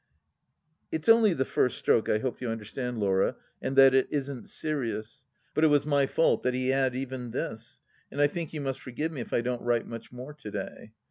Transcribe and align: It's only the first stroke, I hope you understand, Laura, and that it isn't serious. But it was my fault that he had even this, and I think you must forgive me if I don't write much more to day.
It's 0.91 1.07
only 1.07 1.31
the 1.35 1.45
first 1.45 1.77
stroke, 1.77 2.09
I 2.09 2.17
hope 2.17 2.41
you 2.41 2.49
understand, 2.49 2.97
Laura, 2.99 3.35
and 3.61 3.75
that 3.75 3.93
it 3.93 4.07
isn't 4.09 4.49
serious. 4.49 5.27
But 5.53 5.63
it 5.63 5.67
was 5.67 5.85
my 5.85 6.07
fault 6.07 6.41
that 6.41 6.55
he 6.55 6.69
had 6.69 6.95
even 6.95 7.29
this, 7.29 7.79
and 8.11 8.19
I 8.19 8.25
think 8.25 8.51
you 8.51 8.61
must 8.61 8.81
forgive 8.81 9.11
me 9.11 9.21
if 9.21 9.31
I 9.31 9.41
don't 9.41 9.61
write 9.61 9.85
much 9.85 10.11
more 10.11 10.33
to 10.33 10.49
day. 10.49 10.93